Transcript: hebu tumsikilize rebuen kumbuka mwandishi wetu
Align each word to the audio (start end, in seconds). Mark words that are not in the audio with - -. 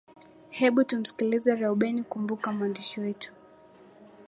hebu 0.57 0.79
tumsikilize 0.89 1.51
rebuen 1.61 1.97
kumbuka 2.09 2.47
mwandishi 2.55 2.97
wetu 3.03 3.31